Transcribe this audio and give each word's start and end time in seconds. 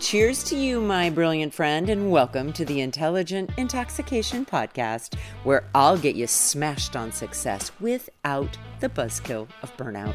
Cheers 0.00 0.44
to 0.44 0.56
you, 0.56 0.80
my 0.80 1.10
brilliant 1.10 1.52
friend, 1.52 1.90
and 1.90 2.12
welcome 2.12 2.52
to 2.52 2.64
the 2.64 2.82
Intentional 2.82 3.48
Intoxication 3.56 4.46
Podcast, 4.46 5.18
where 5.42 5.64
I'll 5.74 5.98
get 5.98 6.14
you 6.14 6.28
smashed 6.28 6.94
on 6.94 7.10
success 7.10 7.72
without 7.80 8.56
the 8.78 8.88
buzzkill 8.88 9.48
of 9.60 9.76
burnout. 9.76 10.14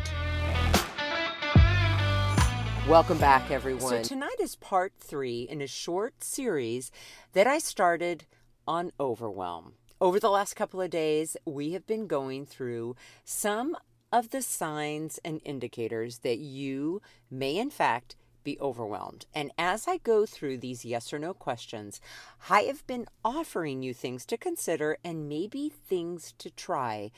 Welcome 2.88 3.18
back, 3.18 3.52
everyone. 3.52 3.82
So, 3.82 4.04
tonight 4.04 4.38
is 4.40 4.56
part 4.56 4.94
three 4.98 5.42
in 5.42 5.62
a 5.62 5.68
short 5.68 6.24
series 6.24 6.90
that 7.34 7.46
I 7.46 7.60
started 7.60 8.26
on 8.66 8.94
overwhelm. 9.02 9.74
Over 10.00 10.18
the 10.18 10.32
last 10.32 10.56
couple 10.56 10.80
of 10.80 10.92
days, 10.92 11.36
we 11.46 11.74
have 11.74 11.86
been 11.86 12.08
going 12.08 12.46
through 12.46 12.96
some 13.26 13.76
of 14.14 14.30
the 14.30 14.42
signs 14.42 15.20
and 15.26 15.42
indicators 15.44 16.20
that 16.20 16.38
you 16.38 17.02
may, 17.30 17.58
in 17.58 17.70
fact, 17.70 18.16
be 18.44 18.60
overwhelmed. 18.60 19.26
And 19.34 19.52
as 19.58 19.88
I 19.88 19.98
go 19.98 20.26
through 20.26 20.58
these 20.58 20.86
yes 20.86 21.14
or 21.14 21.20
no 21.20 21.34
questions, 21.34 22.02
I 22.50 22.62
have 22.62 22.86
been 22.88 23.08
offering 23.24 23.84
you 23.84 23.94
things 23.94 24.26
to 24.28 24.38
consider 24.38 24.98
and 25.04 25.30
maybe 25.30 25.70
things 25.70 26.34
to 26.40 26.50
try 26.50 27.12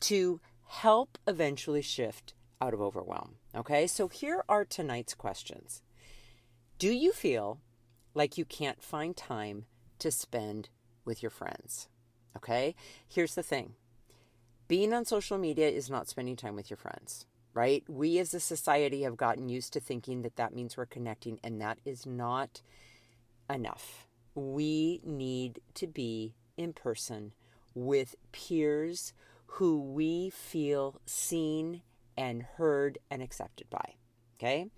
to 0.00 0.40
help 0.66 1.18
eventually 1.26 1.82
shift 1.82 2.34
out 2.60 2.74
of 2.74 2.80
overwhelm. 2.80 3.36
Okay, 3.54 3.86
so 3.86 4.08
here 4.08 4.44
are 4.48 4.64
tonight's 4.64 5.14
questions 5.14 5.82
Do 6.78 6.90
you 6.92 7.12
feel 7.12 7.60
like 8.14 8.38
you 8.38 8.44
can't 8.44 8.82
find 8.82 9.16
time 9.16 9.66
to 9.98 10.10
spend 10.10 10.68
with 11.04 11.22
your 11.22 11.30
friends? 11.30 11.88
Okay, 12.36 12.74
here's 13.08 13.34
the 13.34 13.42
thing 13.42 13.74
being 14.68 14.92
on 14.92 15.04
social 15.04 15.36
media 15.36 15.68
is 15.68 15.90
not 15.90 16.08
spending 16.08 16.36
time 16.36 16.54
with 16.54 16.70
your 16.70 16.76
friends 16.76 17.26
right? 17.54 17.84
We 17.88 18.18
as 18.18 18.34
a 18.34 18.40
society 18.40 19.02
have 19.02 19.16
gotten 19.16 19.48
used 19.48 19.72
to 19.72 19.80
thinking 19.80 20.22
that 20.22 20.36
that 20.36 20.54
means 20.54 20.76
we're 20.76 20.86
connecting, 20.86 21.38
and 21.42 21.60
that 21.60 21.78
is 21.84 22.06
not 22.06 22.62
enough. 23.48 24.06
We 24.34 25.00
need 25.04 25.60
to 25.74 25.86
be 25.86 26.34
in 26.56 26.72
person 26.72 27.32
with 27.74 28.14
peers 28.32 29.12
who 29.46 29.80
we 29.80 30.30
feel 30.30 31.00
seen 31.06 31.82
and 32.16 32.42
heard 32.42 32.98
and 33.10 33.22
accepted 33.22 33.68
by. 33.70 33.94
Okay? 34.38 34.68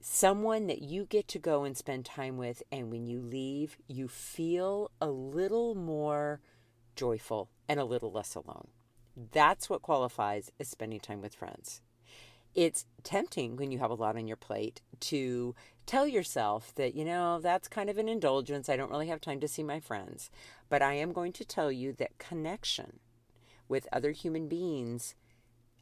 Someone 0.00 0.66
that 0.66 0.82
you 0.82 1.04
get 1.04 1.28
to 1.28 1.38
go 1.38 1.64
and 1.64 1.76
spend 1.76 2.04
time 2.04 2.36
with, 2.36 2.62
and 2.72 2.90
when 2.90 3.06
you 3.06 3.20
leave, 3.20 3.76
you 3.86 4.08
feel 4.08 4.90
a 5.00 5.10
little 5.10 5.74
more 5.74 6.40
joyful 6.96 7.50
and 7.68 7.78
a 7.78 7.84
little 7.84 8.10
less 8.10 8.34
alone. 8.34 8.68
That's 9.16 9.68
what 9.68 9.82
qualifies 9.82 10.50
as 10.58 10.68
spending 10.68 11.00
time 11.00 11.20
with 11.20 11.34
friends. 11.34 11.80
It's 12.54 12.86
tempting 13.02 13.56
when 13.56 13.70
you 13.70 13.78
have 13.78 13.90
a 13.90 13.94
lot 13.94 14.16
on 14.16 14.26
your 14.26 14.36
plate 14.36 14.80
to 15.00 15.54
tell 15.86 16.06
yourself 16.06 16.74
that, 16.74 16.94
you 16.94 17.04
know, 17.04 17.38
that's 17.40 17.68
kind 17.68 17.88
of 17.88 17.98
an 17.98 18.08
indulgence. 18.08 18.68
I 18.68 18.76
don't 18.76 18.90
really 18.90 19.08
have 19.08 19.20
time 19.20 19.40
to 19.40 19.48
see 19.48 19.62
my 19.62 19.78
friends. 19.78 20.30
But 20.68 20.82
I 20.82 20.94
am 20.94 21.12
going 21.12 21.32
to 21.34 21.44
tell 21.44 21.70
you 21.70 21.92
that 21.94 22.18
connection 22.18 22.98
with 23.68 23.86
other 23.92 24.10
human 24.10 24.48
beings, 24.48 25.14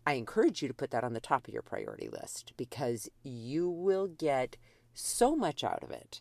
I 0.06 0.14
encourage 0.14 0.62
you 0.62 0.68
to 0.68 0.74
put 0.74 0.90
that 0.90 1.04
on 1.04 1.14
the 1.14 1.20
top 1.20 1.48
of 1.48 1.54
your 1.54 1.62
priority 1.62 2.08
list 2.08 2.52
because 2.56 3.08
you 3.22 3.68
will 3.68 4.06
get 4.06 4.56
so 4.94 5.34
much 5.34 5.64
out 5.64 5.82
of 5.82 5.90
it. 5.90 6.20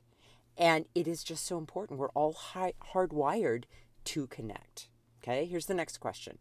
And 0.57 0.85
it 0.95 1.07
is 1.07 1.23
just 1.23 1.45
so 1.45 1.57
important. 1.57 1.99
We're 1.99 2.09
all 2.09 2.33
hardwired 2.33 3.65
to 4.05 4.27
connect. 4.27 4.89
Okay, 5.21 5.45
here's 5.45 5.65
the 5.65 5.73
next 5.73 5.99
question 5.99 6.39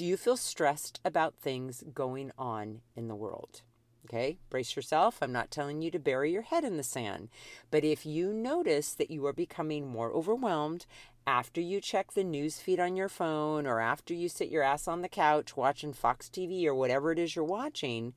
do 0.00 0.06
you 0.06 0.16
feel 0.16 0.38
stressed 0.38 0.98
about 1.04 1.34
things 1.34 1.84
going 1.92 2.32
on 2.38 2.80
in 2.96 3.08
the 3.08 3.14
world? 3.14 3.60
Okay, 4.06 4.38
brace 4.48 4.74
yourself. 4.74 5.18
I'm 5.20 5.30
not 5.30 5.50
telling 5.50 5.82
you 5.82 5.90
to 5.90 5.98
bury 5.98 6.32
your 6.32 6.40
head 6.40 6.64
in 6.64 6.78
the 6.78 6.82
sand. 6.82 7.28
But 7.70 7.84
if 7.84 8.06
you 8.06 8.32
notice 8.32 8.94
that 8.94 9.10
you 9.10 9.26
are 9.26 9.34
becoming 9.34 9.86
more 9.86 10.10
overwhelmed 10.10 10.86
after 11.26 11.60
you 11.60 11.82
check 11.82 12.12
the 12.12 12.24
news 12.24 12.60
feed 12.60 12.80
on 12.80 12.96
your 12.96 13.10
phone 13.10 13.66
or 13.66 13.78
after 13.78 14.14
you 14.14 14.30
sit 14.30 14.48
your 14.48 14.62
ass 14.62 14.88
on 14.88 15.02
the 15.02 15.08
couch 15.10 15.54
watching 15.54 15.92
Fox 15.92 16.30
TV 16.30 16.64
or 16.64 16.74
whatever 16.74 17.12
it 17.12 17.18
is 17.18 17.36
you're 17.36 17.44
watching, 17.44 18.14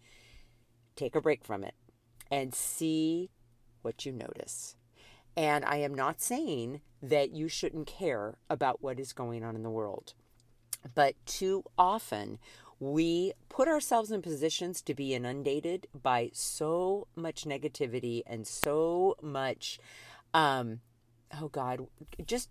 take 0.96 1.18
a 1.18 1.22
break 1.22 1.44
from 1.44 1.66
it 1.66 1.76
and 2.32 2.56
see 2.56 3.30
what 3.82 4.06
you 4.06 4.14
notice. 4.14 4.78
And 5.36 5.66
I 5.66 5.80
am 5.80 5.94
not 5.94 6.22
saying 6.22 6.80
that 7.02 7.32
you 7.32 7.50
shouldn't 7.50 7.88
care 7.88 8.38
about 8.50 8.82
what 8.82 9.02
is 9.02 9.12
going 9.12 9.44
on 9.44 9.58
in 9.58 9.64
the 9.64 9.70
world. 9.70 10.14
But 10.96 11.16
too 11.26 11.64
often, 11.78 12.40
we 12.80 13.34
put 13.50 13.68
ourselves 13.68 14.12
in 14.12 14.22
positions 14.22 14.82
to 14.82 14.94
be 14.94 15.14
inundated 15.14 15.88
by 16.02 16.32
so 16.34 17.08
much 17.16 17.46
negativity 17.46 18.24
and 18.26 18.46
so 18.46 19.16
much, 19.22 19.80
um, 20.34 20.82
oh 21.40 21.48
God, 21.48 21.88
just 22.26 22.50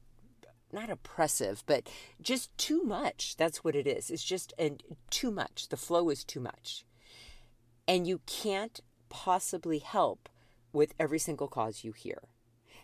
not 0.72 0.90
oppressive, 0.90 1.62
but 1.66 1.88
just 2.20 2.56
too 2.56 2.82
much. 2.82 3.36
That's 3.36 3.62
what 3.62 3.76
it 3.76 3.86
is. 3.86 4.10
It's 4.10 4.24
just 4.24 4.54
and 4.58 4.82
too 5.10 5.30
much. 5.30 5.68
The 5.68 5.76
flow 5.76 6.08
is 6.08 6.24
too 6.24 6.40
much. 6.40 6.84
And 7.86 8.06
you 8.06 8.20
can't 8.26 8.80
possibly 9.10 9.80
help 9.80 10.30
with 10.72 10.94
every 10.98 11.18
single 11.18 11.48
cause 11.48 11.84
you 11.84 11.92
hear. 11.92 12.22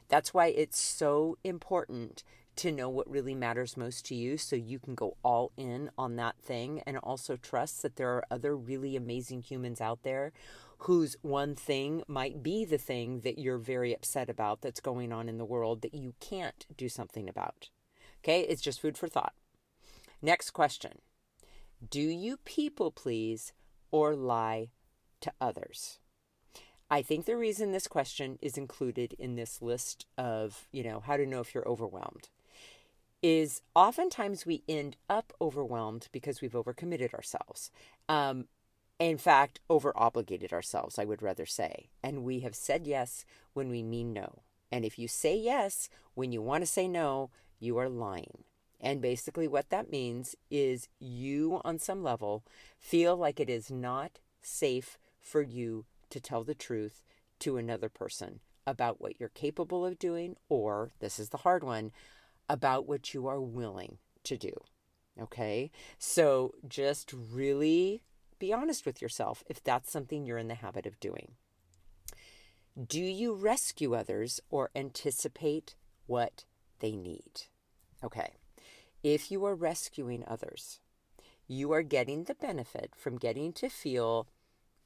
That's 0.09 0.35
why 0.35 0.49
it's 0.49 0.79
so 0.79 1.39
important 1.45 2.25
to 2.59 2.73
know 2.73 2.89
what 2.89 3.09
really 3.09 3.35
matters 3.35 3.77
most 3.77 4.05
to 4.07 4.15
you 4.17 4.37
so 4.37 4.57
you 4.57 4.81
can 4.81 4.97
go 4.97 5.17
all 5.23 5.53
in 5.57 5.91
on 5.97 6.17
that 6.17 6.37
thing 6.43 6.83
and 6.87 6.99
also 6.99 7.37
trust 7.37 7.83
that 7.83 7.97
there 7.97 8.11
are 8.11 8.25
other 8.31 8.57
really 8.57 8.97
amazing 8.97 9.43
humans 9.43 9.81
out 9.81 10.03
there 10.03 10.33
whose 10.79 11.17
one 11.23 11.55
thing 11.55 12.03
might 12.09 12.43
be 12.43 12.65
the 12.65 12.79
thing 12.79 13.21
that 13.21 13.39
you're 13.39 13.59
very 13.59 13.95
upset 13.95 14.29
about 14.29 14.61
that's 14.61 14.81
going 14.81 15.13
on 15.13 15.29
in 15.29 15.39
the 15.39 15.45
world 15.45 15.83
that 15.83 15.95
you 15.95 16.15
can't 16.21 16.67
do 16.77 16.89
something 16.89 17.29
about. 17.29 17.71
Okay, 18.25 18.41
it's 18.41 18.63
just 18.63 18.81
food 18.81 18.99
for 18.99 19.09
thought. 19.09 19.35
Next 20.21 20.51
question 20.51 20.99
Do 21.89 22.01
you 22.01 22.39
people 22.39 22.91
please 22.91 23.53
or 23.93 24.17
lie 24.17 24.71
to 25.21 25.33
others? 25.41 25.99
I 26.91 27.03
think 27.03 27.25
the 27.27 27.37
reason 27.37 27.71
this 27.71 27.87
question 27.87 28.39
is 28.41 28.57
included 28.57 29.15
in 29.19 29.37
this 29.37 29.61
list 29.61 30.07
of, 30.17 30.67
you 30.73 30.83
know, 30.83 31.01
how 31.01 31.17
to 31.17 31.27
know 31.27 31.41
if 31.41 31.55
you're 31.55 31.69
overwhelmed 31.69 32.31
is 33.23 33.63
oftentimes 33.75 34.47
we 34.47 34.63
end 34.69 34.97
up 35.09 35.33
overwhelmed 35.41 36.09
because 36.13 36.41
we've 36.41 36.53
overcommitted 36.53 37.15
ourselves. 37.15 37.71
Um, 38.09 38.47
in 38.99 39.19
fact, 39.19 39.61
over 39.71 39.93
obligated 39.97 40.53
ourselves, 40.53 40.99
I 40.99 41.05
would 41.05 41.23
rather 41.23 41.47
say. 41.47 41.91
And 42.03 42.25
we 42.25 42.41
have 42.41 42.55
said 42.55 42.87
yes 42.87 43.25
when 43.53 43.71
we 43.71 43.83
mean 43.83 44.13
no. 44.13 44.43
And 44.71 44.85
if 44.85 44.99
you 44.99 45.09
say 45.09 45.37
yes 45.37 45.89
when 46.15 46.33
you 46.33 46.43
want 46.43 46.63
to 46.63 46.67
say 46.67 46.89
no, 46.89 47.31
you 47.61 47.79
are 47.79 47.89
lying. 47.89 48.45
And 48.81 49.01
basically, 49.01 49.49
what 49.49 49.71
that 49.71 49.91
means 49.91 50.37
is 50.51 50.89
you, 51.01 51.61
on 51.65 51.79
some 51.79 52.03
level, 52.03 52.45
feel 52.79 53.17
like 53.17 53.41
it 53.41 53.51
is 53.51 53.71
not 53.71 54.19
safe 54.41 54.99
for 55.21 55.43
you 55.43 55.85
to 56.11 56.21
tell 56.21 56.45
the 56.45 56.55
truth 56.55 57.03
to 57.41 57.57
another 57.57 57.89
person 57.89 58.41
about 58.67 59.01
what 59.01 59.19
you're 59.19 59.31
capable 59.31 59.85
of 59.85 59.99
doing, 59.99 60.37
or 60.49 60.91
this 61.01 61.19
is 61.19 61.31
the 61.31 61.39
hard 61.39 61.65
one, 61.65 61.91
about 62.49 62.87
what 62.89 63.13
you 63.15 63.27
are 63.27 63.41
willing 63.41 63.99
to 64.25 64.37
do. 64.37 64.53
Okay? 65.21 65.71
So 65.99 66.55
just 66.67 67.13
really 67.13 68.03
be 68.39 68.53
honest 68.53 68.87
with 68.87 69.03
yourself 69.03 69.43
if 69.49 69.63
that's 69.63 69.91
something 69.91 70.25
you're 70.25 70.39
in 70.39 70.49
the 70.49 70.55
habit 70.55 70.87
of 70.87 71.01
doing. 71.01 71.33
Do 72.87 73.01
you 73.01 73.35
rescue 73.35 73.95
others 73.95 74.41
or 74.51 74.71
anticipate 74.77 75.75
what 76.07 76.45
they 76.79 76.95
need? 76.95 77.43
Okay. 78.05 78.35
if 79.03 79.31
you 79.31 79.45
are 79.45 79.55
rescuing 79.55 80.25
others, 80.27 80.81
you 81.47 81.73
are 81.73 81.83
getting 81.83 82.25
the 82.25 82.35
benefit 82.35 82.93
from 82.97 83.17
getting 83.17 83.53
to 83.55 83.69
feel 83.69 84.29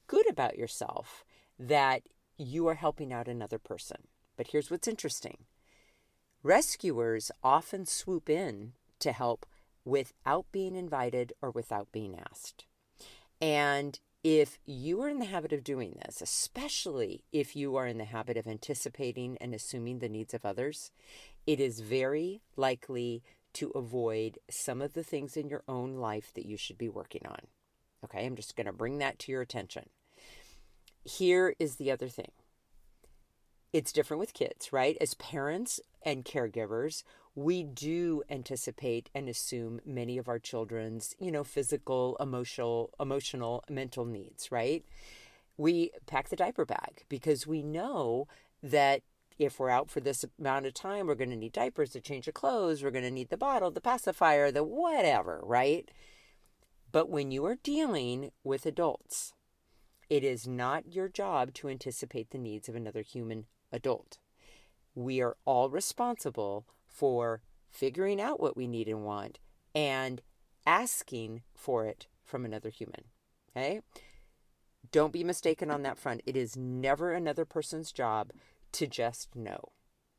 good 0.07 0.29
about 0.29 0.57
yourself 0.57 1.23
that 1.59 2.03
you 2.37 2.67
are 2.67 2.75
helping 2.75 3.13
out 3.13 3.27
another 3.27 3.59
person. 3.59 4.07
But 4.37 4.47
here's 4.47 4.71
what's 4.71 4.87
interesting 4.87 5.45
rescuers 6.43 7.31
often 7.43 7.85
swoop 7.85 8.29
in 8.29 8.73
to 8.99 9.11
help 9.11 9.45
without 9.85 10.45
being 10.51 10.75
invited 10.75 11.33
or 11.41 11.49
without 11.49 11.91
being 11.91 12.19
asked. 12.29 12.65
And 13.41 13.99
if 14.23 14.57
you 14.65 15.01
are 15.01 15.09
in 15.09 15.19
the 15.19 15.25
habit 15.25 15.51
of 15.51 15.63
doing 15.63 15.99
this, 16.05 16.21
especially 16.21 17.23
if 17.33 17.55
you 17.55 17.75
are 17.75 17.87
in 17.87 17.97
the 17.97 18.05
habit 18.05 18.37
of 18.37 18.47
anticipating 18.47 19.37
and 19.41 19.53
assuming 19.53 19.99
the 19.99 20.07
needs 20.07 20.33
of 20.33 20.45
others, 20.45 20.91
it 21.45 21.59
is 21.59 21.81
very 21.81 22.41
likely 22.55 23.23
to 23.53 23.69
avoid 23.71 24.39
some 24.49 24.81
of 24.81 24.93
the 24.93 25.03
things 25.03 25.35
in 25.35 25.49
your 25.49 25.63
own 25.67 25.95
life 25.95 26.31
that 26.35 26.45
you 26.45 26.57
should 26.57 26.77
be 26.77 26.89
working 26.89 27.23
on. 27.27 27.39
Okay, 28.03 28.25
I'm 28.25 28.35
just 28.35 28.55
going 28.55 28.67
to 28.67 28.73
bring 28.73 28.97
that 28.99 29.19
to 29.19 29.31
your 29.31 29.41
attention. 29.41 29.89
Here 31.03 31.55
is 31.59 31.75
the 31.75 31.91
other 31.91 32.07
thing 32.07 32.31
it's 33.73 33.91
different 33.91 34.19
with 34.19 34.33
kids, 34.33 34.71
right? 34.71 34.95
As 35.01 35.15
parents 35.15 35.79
and 36.03 36.23
caregivers, 36.23 37.03
we 37.35 37.63
do 37.63 38.21
anticipate 38.29 39.09
and 39.15 39.27
assume 39.27 39.81
many 39.83 40.19
of 40.19 40.29
our 40.29 40.37
children's, 40.37 41.15
you 41.19 41.31
know, 41.31 41.43
physical, 41.43 42.15
emotional, 42.19 42.91
emotional, 42.99 43.63
mental 43.67 44.05
needs, 44.05 44.51
right? 44.51 44.85
We 45.57 45.91
pack 46.05 46.29
the 46.29 46.35
diaper 46.35 46.65
bag 46.65 47.05
because 47.09 47.47
we 47.47 47.63
know 47.63 48.27
that 48.61 49.01
if 49.39 49.59
we're 49.59 49.69
out 49.69 49.89
for 49.89 49.99
this 49.99 50.23
amount 50.39 50.67
of 50.67 50.75
time, 50.75 51.07
we're 51.07 51.15
going 51.15 51.31
to 51.31 51.35
need 51.35 51.53
diapers 51.53 51.89
to 51.91 51.99
change 51.99 52.27
the 52.27 52.31
clothes, 52.31 52.83
we're 52.83 52.91
going 52.91 53.03
to 53.03 53.11
need 53.11 53.29
the 53.29 53.37
bottle, 53.37 53.71
the 53.71 53.81
pacifier, 53.81 54.51
the 54.51 54.63
whatever, 54.63 55.41
right? 55.43 55.89
But 56.91 57.09
when 57.09 57.31
you 57.31 57.43
are 57.45 57.57
dealing 57.63 58.29
with 58.43 58.67
adults, 58.67 59.33
it 60.09 60.23
is 60.23 60.47
not 60.47 60.93
your 60.93 61.09
job 61.09 61.55
to 61.55 61.69
anticipate 61.69 62.29
the 62.29 62.37
needs 62.37 62.69
of 62.69 62.75
another 62.75 63.01
human 63.01 63.45
adult. 63.73 64.19
We 64.95 65.21
are 65.21 65.35
all 65.43 65.69
responsible 65.69 66.65
for 66.87 67.41
figuring 67.69 68.21
out 68.21 68.39
what 68.39 68.55
we 68.55 68.67
need 68.67 68.87
and 68.87 69.03
want 69.03 69.39
and 69.73 70.21
asking 70.65 71.41
for 71.53 71.85
it 71.85 72.07
from 72.23 72.45
another 72.45 72.69
human. 72.69 73.05
Okay? 73.49 73.81
Don't 74.91 75.11
be 75.11 75.23
mistaken 75.23 75.71
on 75.71 75.81
that 75.81 75.97
front. 75.97 76.21
It 76.25 76.37
is 76.37 76.55
never 76.55 77.11
another 77.11 77.45
person's 77.45 77.91
job 77.91 78.31
to 78.73 78.87
just 78.87 79.35
know. 79.35 79.71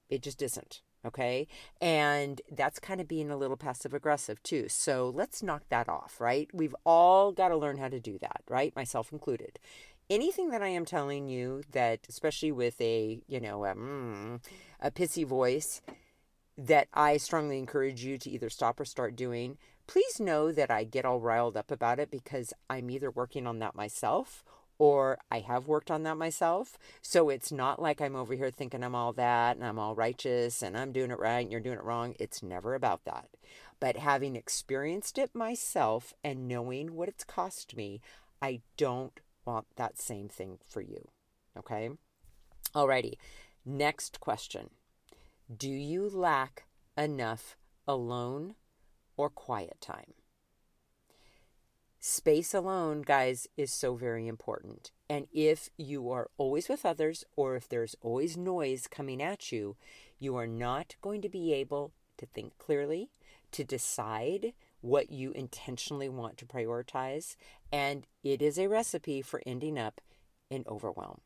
It 0.08 0.22
just 0.22 0.42
isn't. 0.42 0.82
Okay. 1.06 1.46
And 1.80 2.40
that's 2.50 2.78
kind 2.78 3.00
of 3.00 3.06
being 3.06 3.30
a 3.30 3.36
little 3.36 3.58
passive 3.58 3.92
aggressive 3.92 4.42
too. 4.42 4.68
So 4.68 5.12
let's 5.14 5.42
knock 5.42 5.64
that 5.68 5.88
off, 5.88 6.18
right? 6.18 6.48
We've 6.52 6.74
all 6.84 7.30
got 7.30 7.48
to 7.48 7.56
learn 7.56 7.76
how 7.76 7.88
to 7.88 8.00
do 8.00 8.18
that, 8.20 8.42
right? 8.48 8.74
Myself 8.74 9.12
included 9.12 9.58
anything 10.10 10.50
that 10.50 10.62
I 10.62 10.68
am 10.68 10.84
telling 10.84 11.28
you 11.28 11.62
that, 11.72 12.00
especially 12.08 12.52
with 12.52 12.80
a, 12.80 13.20
you 13.26 13.40
know, 13.40 13.64
a, 13.64 13.74
mm, 13.74 14.40
a 14.80 14.90
pissy 14.90 15.26
voice, 15.26 15.82
that 16.56 16.88
I 16.94 17.16
strongly 17.16 17.58
encourage 17.58 18.04
you 18.04 18.18
to 18.18 18.30
either 18.30 18.48
stop 18.48 18.78
or 18.78 18.84
start 18.84 19.16
doing, 19.16 19.58
please 19.86 20.20
know 20.20 20.52
that 20.52 20.70
I 20.70 20.84
get 20.84 21.04
all 21.04 21.20
riled 21.20 21.56
up 21.56 21.70
about 21.70 21.98
it 21.98 22.10
because 22.10 22.52
I'm 22.70 22.90
either 22.90 23.10
working 23.10 23.46
on 23.46 23.58
that 23.58 23.74
myself 23.74 24.44
or 24.78 25.18
I 25.30 25.40
have 25.40 25.68
worked 25.68 25.90
on 25.90 26.02
that 26.02 26.16
myself. 26.16 26.78
So 27.02 27.28
it's 27.28 27.52
not 27.52 27.80
like 27.80 28.00
I'm 28.00 28.16
over 28.16 28.34
here 28.34 28.50
thinking 28.50 28.82
I'm 28.82 28.94
all 28.94 29.12
that 29.14 29.56
and 29.56 29.64
I'm 29.64 29.78
all 29.78 29.94
righteous 29.94 30.62
and 30.62 30.76
I'm 30.76 30.92
doing 30.92 31.10
it 31.10 31.18
right 31.18 31.40
and 31.40 31.50
you're 31.50 31.60
doing 31.60 31.78
it 31.78 31.84
wrong. 31.84 32.14
It's 32.18 32.42
never 32.42 32.74
about 32.74 33.04
that. 33.04 33.28
But 33.80 33.96
having 33.96 34.36
experienced 34.36 35.18
it 35.18 35.34
myself 35.34 36.14
and 36.22 36.48
knowing 36.48 36.94
what 36.94 37.08
it's 37.08 37.24
cost 37.24 37.76
me, 37.76 38.00
I 38.40 38.60
don't 38.76 39.18
want 39.44 39.66
that 39.76 39.98
same 39.98 40.28
thing 40.28 40.58
for 40.66 40.80
you. 40.80 41.08
Okay? 41.56 41.90
Alrighty. 42.74 43.14
Next 43.64 44.20
question 44.20 44.70
Do 45.54 45.70
you 45.70 46.08
lack 46.08 46.64
enough 46.96 47.56
alone 47.86 48.54
or 49.16 49.30
quiet 49.30 49.80
time? 49.80 50.14
Space 52.06 52.52
alone, 52.52 53.00
guys, 53.00 53.48
is 53.56 53.72
so 53.72 53.94
very 53.94 54.28
important. 54.28 54.90
And 55.08 55.26
if 55.32 55.70
you 55.78 56.10
are 56.10 56.28
always 56.36 56.68
with 56.68 56.84
others 56.84 57.24
or 57.34 57.56
if 57.56 57.66
there's 57.66 57.96
always 58.02 58.36
noise 58.36 58.86
coming 58.86 59.22
at 59.22 59.50
you, 59.50 59.76
you 60.18 60.36
are 60.36 60.46
not 60.46 60.96
going 61.00 61.22
to 61.22 61.30
be 61.30 61.54
able 61.54 61.92
to 62.18 62.26
think 62.26 62.58
clearly, 62.58 63.08
to 63.52 63.64
decide 63.64 64.52
what 64.84 65.10
you 65.10 65.32
intentionally 65.32 66.10
want 66.10 66.36
to 66.36 66.44
prioritize, 66.44 67.36
and 67.72 68.06
it 68.22 68.42
is 68.42 68.58
a 68.58 68.68
recipe 68.68 69.22
for 69.22 69.42
ending 69.46 69.78
up 69.78 69.98
in 70.50 70.62
overwhelm. 70.68 71.22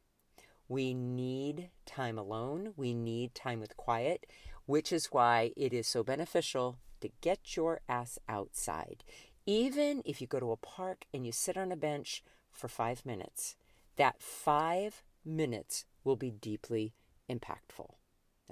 We 0.68 0.94
need 0.94 1.70
time 1.84 2.18
alone, 2.18 2.72
we 2.76 2.94
need 2.94 3.34
time 3.34 3.58
with 3.58 3.76
quiet, 3.76 4.26
which 4.66 4.92
is 4.92 5.06
why 5.06 5.50
it 5.56 5.72
is 5.72 5.88
so 5.88 6.04
beneficial 6.04 6.78
to 7.00 7.10
get 7.20 7.56
your 7.56 7.80
ass 7.88 8.16
outside. 8.28 9.02
Even 9.44 10.02
if 10.04 10.20
you 10.20 10.28
go 10.28 10.38
to 10.38 10.52
a 10.52 10.56
park 10.56 11.06
and 11.12 11.26
you 11.26 11.32
sit 11.32 11.56
on 11.56 11.72
a 11.72 11.76
bench 11.76 12.22
for 12.52 12.68
five 12.68 13.04
minutes, 13.04 13.56
that 13.96 14.22
five 14.22 15.02
minutes 15.24 15.84
will 16.04 16.16
be 16.16 16.30
deeply 16.30 16.94
impactful. 17.28 17.94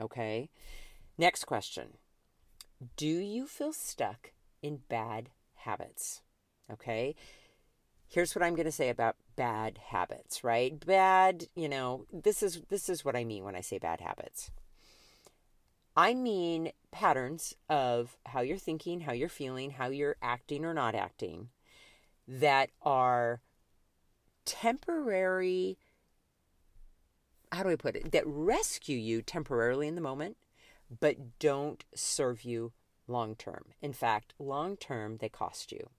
Okay? 0.00 0.50
Next 1.16 1.44
question 1.44 1.98
Do 2.96 3.06
you 3.06 3.46
feel 3.46 3.72
stuck 3.72 4.32
in 4.62 4.80
bad 4.88 5.30
habits. 5.54 6.22
Okay? 6.70 7.14
Here's 8.08 8.34
what 8.34 8.42
I'm 8.42 8.54
going 8.54 8.66
to 8.66 8.72
say 8.72 8.88
about 8.88 9.16
bad 9.34 9.78
habits, 9.88 10.44
right? 10.44 10.78
Bad, 10.84 11.46
you 11.54 11.68
know, 11.68 12.06
this 12.12 12.42
is 12.42 12.62
this 12.68 12.88
is 12.88 13.04
what 13.04 13.16
I 13.16 13.24
mean 13.24 13.44
when 13.44 13.56
I 13.56 13.60
say 13.60 13.78
bad 13.78 14.00
habits. 14.00 14.50
I 15.96 16.14
mean 16.14 16.72
patterns 16.92 17.54
of 17.68 18.16
how 18.26 18.42
you're 18.42 18.58
thinking, 18.58 19.00
how 19.00 19.12
you're 19.12 19.28
feeling, 19.28 19.72
how 19.72 19.88
you're 19.88 20.16
acting 20.22 20.64
or 20.64 20.74
not 20.74 20.94
acting 20.94 21.48
that 22.28 22.70
are 22.82 23.40
temporary 24.44 25.78
how 27.52 27.62
do 27.62 27.70
I 27.70 27.76
put 27.76 27.96
it? 27.96 28.12
That 28.12 28.26
rescue 28.26 28.98
you 28.98 29.22
temporarily 29.22 29.88
in 29.88 29.94
the 29.94 30.00
moment, 30.00 30.36
but 31.00 31.38
don't 31.38 31.84
serve 31.94 32.42
you 32.42 32.72
long 33.08 33.34
term. 33.34 33.66
In 33.80 33.92
fact, 33.92 34.34
long 34.38 34.76
term, 34.76 35.18
they 35.18 35.28
cost 35.28 35.72
you. 35.72 35.90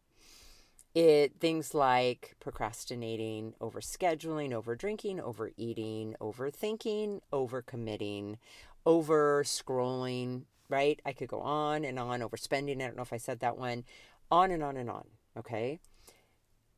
It 0.95 1.39
things 1.39 1.75
like 1.75 2.35
procrastinating, 2.39 3.53
over 3.61 3.81
scheduling, 3.81 4.53
over 4.53 4.75
drinking, 4.75 5.19
overeating, 5.19 6.15
overthinking, 6.19 7.21
overcommitting, 7.31 8.37
over 8.85 9.43
scrolling, 9.43 10.43
right? 10.69 10.99
I 11.05 11.13
could 11.13 11.27
go 11.27 11.41
on 11.41 11.85
and 11.85 11.99
on, 11.99 12.21
overspending. 12.21 12.81
I 12.81 12.87
don't 12.87 12.95
know 12.95 13.03
if 13.03 13.13
I 13.13 13.17
said 13.17 13.41
that 13.41 13.57
one. 13.57 13.83
On 14.31 14.49
and 14.49 14.63
on 14.63 14.75
and 14.75 14.89
on. 14.89 15.05
Okay. 15.37 15.79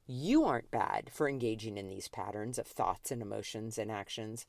You 0.06 0.44
aren't 0.44 0.72
bad 0.72 1.10
for 1.13 1.30
engaging 1.30 1.77
in 1.77 1.88
these 1.88 2.08
patterns 2.08 2.58
of 2.58 2.68
thoughts 2.68 3.12
and 3.12 3.22
emotions 3.22 3.77
and 3.77 3.92
actions 3.92 4.46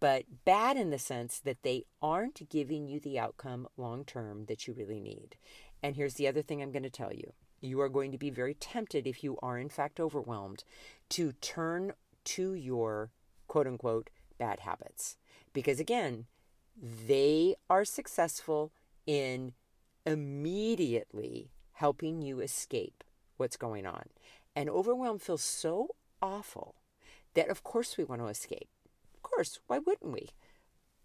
but 0.00 0.24
bad 0.44 0.76
in 0.76 0.90
the 0.90 0.98
sense 0.98 1.40
that 1.40 1.62
they 1.62 1.84
aren't 2.02 2.48
giving 2.50 2.86
you 2.86 3.00
the 3.00 3.18
outcome 3.18 3.66
long 3.76 4.04
term 4.04 4.44
that 4.46 4.66
you 4.66 4.74
really 4.74 5.00
need. 5.00 5.36
And 5.82 5.96
here's 5.96 6.14
the 6.14 6.28
other 6.28 6.42
thing 6.42 6.62
I'm 6.62 6.72
going 6.72 6.82
to 6.82 6.90
tell 6.90 7.12
you 7.12 7.32
you 7.60 7.80
are 7.80 7.88
going 7.88 8.12
to 8.12 8.18
be 8.18 8.30
very 8.30 8.54
tempted, 8.54 9.06
if 9.06 9.24
you 9.24 9.36
are 9.42 9.58
in 9.58 9.68
fact 9.68 9.98
overwhelmed, 9.98 10.62
to 11.10 11.32
turn 11.32 11.92
to 12.24 12.54
your 12.54 13.10
quote 13.46 13.66
unquote 13.66 14.10
bad 14.38 14.60
habits. 14.60 15.16
Because 15.52 15.80
again, 15.80 16.26
they 16.80 17.56
are 17.68 17.84
successful 17.84 18.72
in 19.06 19.54
immediately 20.06 21.50
helping 21.72 22.22
you 22.22 22.40
escape 22.40 23.02
what's 23.36 23.56
going 23.56 23.86
on. 23.86 24.04
And 24.54 24.68
overwhelm 24.68 25.18
feels 25.18 25.42
so 25.42 25.88
awful 26.20 26.76
that, 27.34 27.48
of 27.48 27.62
course, 27.62 27.96
we 27.96 28.04
want 28.04 28.20
to 28.20 28.26
escape 28.26 28.68
course, 29.22 29.58
why 29.66 29.78
wouldn't 29.78 30.12
we? 30.12 30.30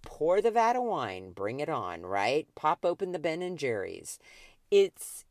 Pour 0.02 0.42
the 0.42 0.52
vat 0.52 0.76
of 0.76 0.84
wine, 0.84 1.32
bring 1.32 1.60
it 1.60 1.70
on, 1.70 2.02
right? 2.02 2.48
Pop 2.56 2.86
open 2.86 3.12
the 3.12 3.20
Ben 3.20 3.42
and 3.42 3.58
Jerry's. 3.58 4.20
It's 4.70 5.24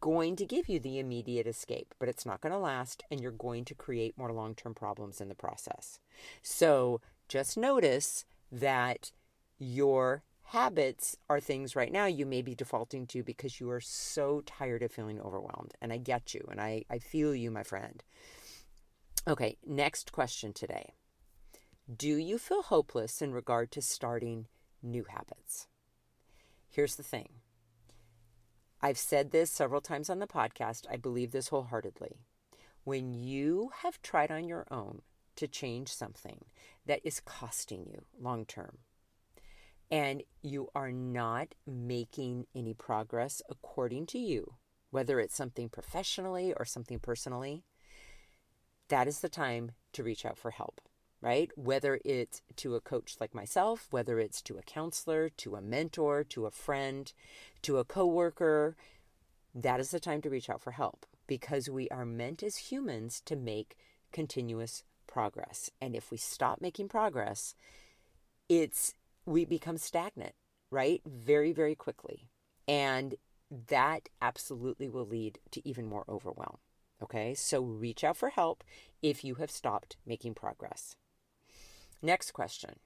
going 0.00 0.34
to 0.36 0.46
give 0.46 0.68
you 0.68 0.80
the 0.80 0.98
immediate 0.98 1.46
escape, 1.46 1.94
but 1.98 2.08
it's 2.08 2.24
not 2.24 2.40
going 2.40 2.52
to 2.52 2.58
last, 2.58 3.02
and 3.10 3.20
you're 3.20 3.30
going 3.30 3.64
to 3.66 3.74
create 3.74 4.16
more 4.16 4.32
long 4.32 4.54
term 4.54 4.74
problems 4.74 5.20
in 5.20 5.28
the 5.28 5.34
process. 5.34 5.98
So 6.42 7.00
just 7.28 7.56
notice 7.56 8.24
that 8.50 9.12
your 9.58 10.22
habits 10.48 11.16
are 11.28 11.40
things 11.40 11.74
right 11.74 11.90
now 11.90 12.04
you 12.06 12.26
may 12.26 12.42
be 12.42 12.54
defaulting 12.54 13.06
to 13.06 13.22
because 13.22 13.60
you 13.60 13.70
are 13.70 13.80
so 13.80 14.42
tired 14.44 14.82
of 14.82 14.92
feeling 14.92 15.20
overwhelmed. 15.20 15.74
And 15.80 15.92
I 15.92 15.98
get 15.98 16.34
you, 16.34 16.46
and 16.50 16.60
I, 16.60 16.84
I 16.90 16.98
feel 16.98 17.34
you, 17.34 17.50
my 17.50 17.62
friend. 17.62 18.02
Okay, 19.26 19.56
next 19.66 20.12
question 20.12 20.52
today. 20.52 20.92
Do 21.92 22.16
you 22.16 22.38
feel 22.38 22.62
hopeless 22.62 23.20
in 23.20 23.34
regard 23.34 23.70
to 23.72 23.82
starting 23.82 24.46
new 24.82 25.04
habits? 25.04 25.66
Here's 26.70 26.94
the 26.94 27.02
thing 27.02 27.28
I've 28.80 28.96
said 28.96 29.32
this 29.32 29.50
several 29.50 29.82
times 29.82 30.08
on 30.08 30.18
the 30.18 30.26
podcast. 30.26 30.86
I 30.90 30.96
believe 30.96 31.32
this 31.32 31.48
wholeheartedly. 31.48 32.20
When 32.84 33.12
you 33.12 33.70
have 33.82 34.00
tried 34.00 34.30
on 34.30 34.48
your 34.48 34.66
own 34.70 35.02
to 35.36 35.46
change 35.46 35.92
something 35.92 36.46
that 36.86 37.00
is 37.04 37.20
costing 37.20 37.84
you 37.84 38.06
long 38.18 38.46
term, 38.46 38.78
and 39.90 40.22
you 40.40 40.70
are 40.74 40.90
not 40.90 41.48
making 41.66 42.46
any 42.54 42.72
progress 42.72 43.42
according 43.50 44.06
to 44.06 44.18
you, 44.18 44.54
whether 44.90 45.20
it's 45.20 45.36
something 45.36 45.68
professionally 45.68 46.54
or 46.56 46.64
something 46.64 46.98
personally, 46.98 47.62
that 48.88 49.06
is 49.06 49.20
the 49.20 49.28
time 49.28 49.72
to 49.92 50.02
reach 50.02 50.24
out 50.24 50.38
for 50.38 50.52
help, 50.52 50.80
right? 51.24 51.50
Whether 51.56 51.98
it's 52.04 52.42
to 52.56 52.74
a 52.74 52.82
coach 52.82 53.16
like 53.18 53.34
myself, 53.34 53.88
whether 53.90 54.18
it's 54.20 54.42
to 54.42 54.58
a 54.58 54.62
counselor, 54.62 55.30
to 55.30 55.56
a 55.56 55.62
mentor, 55.62 56.22
to 56.24 56.44
a 56.44 56.50
friend, 56.50 57.10
to 57.62 57.78
a 57.78 57.84
coworker, 57.84 58.76
that 59.54 59.80
is 59.80 59.90
the 59.90 59.98
time 59.98 60.20
to 60.20 60.28
reach 60.28 60.50
out 60.50 60.60
for 60.60 60.72
help 60.72 61.06
because 61.26 61.70
we 61.70 61.88
are 61.88 62.04
meant 62.04 62.42
as 62.42 62.56
humans 62.70 63.22
to 63.24 63.36
make 63.36 63.74
continuous 64.12 64.84
progress. 65.06 65.70
And 65.80 65.96
if 65.96 66.10
we 66.10 66.18
stop 66.18 66.60
making 66.60 66.88
progress, 66.88 67.54
it's 68.50 68.94
we 69.24 69.46
become 69.46 69.78
stagnant, 69.78 70.34
right? 70.70 71.00
Very, 71.06 71.52
very 71.52 71.74
quickly. 71.74 72.28
And 72.68 73.14
that 73.68 74.10
absolutely 74.20 74.90
will 74.90 75.06
lead 75.06 75.38
to 75.52 75.66
even 75.66 75.86
more 75.86 76.04
overwhelm. 76.06 76.58
Okay, 77.02 77.32
so 77.32 77.62
reach 77.62 78.04
out 78.04 78.18
for 78.18 78.28
help 78.28 78.62
if 79.02 79.24
you 79.24 79.36
have 79.36 79.50
stopped 79.50 79.96
making 80.06 80.34
progress. 80.34 80.96
Next 82.02 82.32
question 82.32 82.78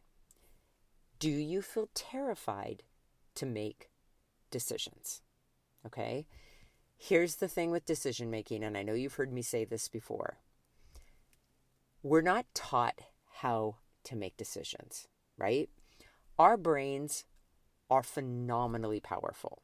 Do 1.19 1.31
you 1.31 1.62
feel 1.62 1.88
terrified 1.95 2.83
to 3.35 3.47
make 3.47 3.91
decisions? 4.50 5.23
Okay, 5.87 6.27
here's 6.97 7.37
the 7.37 7.49
thing 7.49 7.71
with 7.71 7.87
decision 7.87 8.31
making, 8.31 8.62
and 8.62 8.77
I 8.77 8.83
know 8.83 8.95
you've 8.95 9.15
heard 9.15 9.33
me 9.33 9.43
say 9.43 9.65
this 9.65 9.88
before. 9.88 10.38
We're 12.03 12.21
not 12.21 12.47
taught 12.55 13.00
how 13.41 13.77
to 14.05 14.17
make 14.17 14.37
decisions, 14.37 15.09
right? 15.37 15.69
Our 16.38 16.57
brains 16.57 17.25
are 17.91 18.03
phenomenally 18.03 19.00
powerful. 19.00 19.62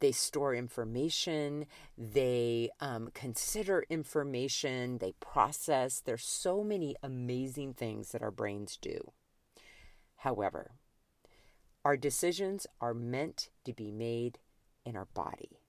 They 0.00 0.12
store 0.12 0.54
information, 0.54 1.66
they 1.96 2.70
um, 2.80 3.10
consider 3.14 3.84
information, 3.90 4.98
they 4.98 5.12
process. 5.20 6.00
There's 6.00 6.24
so 6.24 6.62
many 6.62 6.94
amazing 7.02 7.74
things 7.74 8.12
that 8.12 8.22
our 8.22 8.30
brains 8.30 8.76
do. 8.80 9.12
However, 10.18 10.72
our 11.84 11.96
decisions 11.96 12.66
are 12.80 12.94
meant 12.94 13.50
to 13.64 13.72
be 13.72 13.90
made 13.90 14.38
in 14.84 14.96
our 14.96 15.06
body. 15.14 15.60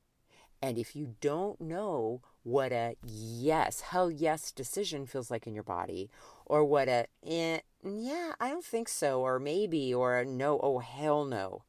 And 0.62 0.78
if 0.78 0.96
you 0.96 1.16
don't 1.22 1.60
know 1.62 2.22
what 2.44 2.72
a 2.72 2.96
yes, 3.04 3.82
hell 3.82 4.12
yes 4.12 4.52
decision 4.52 5.06
feels 5.06 5.32
like 5.32 5.48
in 5.48 5.54
your 5.54 5.64
body, 5.64 6.10
or 6.46 6.66
what 6.66 6.90
a 6.90 7.08
eh, 7.26 7.60
yeah, 7.84 8.34
I 8.40 8.50
don't 8.50 8.66
think 8.66 8.90
so, 8.90 9.22
or 9.22 9.40
maybe, 9.40 9.94
or 9.94 10.18
a 10.18 10.26
no, 10.26 10.60
oh 10.62 10.80
hell 10.80 11.24
no, 11.24 11.64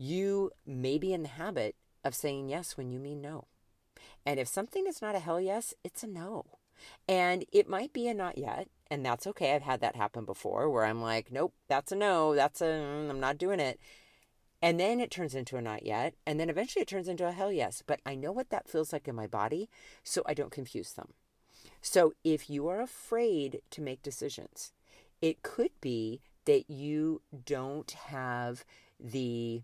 you 0.00 0.50
may 0.66 0.96
be 0.96 1.12
in 1.12 1.22
the 1.22 1.28
habit 1.28 1.76
of 2.02 2.14
saying 2.14 2.48
yes 2.48 2.78
when 2.78 2.90
you 2.90 2.98
mean 2.98 3.20
no. 3.20 3.46
And 4.24 4.40
if 4.40 4.48
something 4.48 4.86
is 4.86 5.02
not 5.02 5.14
a 5.14 5.18
hell 5.18 5.38
yes, 5.38 5.74
it's 5.84 6.02
a 6.02 6.06
no. 6.06 6.46
And 7.06 7.44
it 7.52 7.68
might 7.68 7.92
be 7.92 8.08
a 8.08 8.14
not 8.14 8.38
yet, 8.38 8.68
and 8.90 9.04
that's 9.04 9.26
okay. 9.26 9.54
I've 9.54 9.60
had 9.60 9.82
that 9.82 9.96
happen 9.96 10.24
before 10.24 10.70
where 10.70 10.86
I'm 10.86 11.02
like, 11.02 11.30
nope, 11.30 11.52
that's 11.68 11.92
a 11.92 11.96
no, 11.96 12.34
that's 12.34 12.62
a, 12.62 12.64
mm, 12.64 13.10
I'm 13.10 13.20
not 13.20 13.36
doing 13.36 13.60
it. 13.60 13.78
And 14.62 14.80
then 14.80 15.00
it 15.00 15.10
turns 15.10 15.34
into 15.34 15.58
a 15.58 15.62
not 15.62 15.84
yet. 15.84 16.14
And 16.26 16.40
then 16.40 16.48
eventually 16.48 16.80
it 16.80 16.88
turns 16.88 17.06
into 17.06 17.28
a 17.28 17.32
hell 17.32 17.52
yes. 17.52 17.82
But 17.86 18.00
I 18.06 18.14
know 18.14 18.32
what 18.32 18.48
that 18.48 18.68
feels 18.68 18.94
like 18.94 19.06
in 19.06 19.14
my 19.14 19.26
body, 19.26 19.68
so 20.02 20.22
I 20.24 20.32
don't 20.32 20.50
confuse 20.50 20.94
them. 20.94 21.12
So 21.82 22.14
if 22.24 22.48
you 22.48 22.68
are 22.68 22.80
afraid 22.80 23.60
to 23.70 23.82
make 23.82 24.02
decisions, 24.02 24.72
it 25.20 25.42
could 25.42 25.72
be 25.82 26.22
that 26.46 26.70
you 26.70 27.20
don't 27.44 27.90
have 27.90 28.64
the 28.98 29.62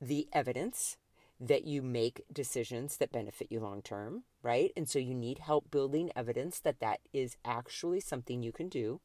the 0.00 0.28
evidence 0.32 0.96
that 1.40 1.64
you 1.64 1.80
make 1.80 2.22
decisions 2.32 2.98
that 2.98 3.12
benefit 3.12 3.50
you 3.50 3.60
long 3.60 3.80
term, 3.80 4.24
right? 4.42 4.72
And 4.76 4.88
so 4.88 4.98
you 4.98 5.14
need 5.14 5.38
help 5.38 5.70
building 5.70 6.10
evidence 6.14 6.60
that 6.60 6.80
that 6.80 7.00
is 7.12 7.36
actually 7.44 8.00
something 8.00 8.42
you 8.42 8.52
can 8.52 8.68
do. 8.68 9.00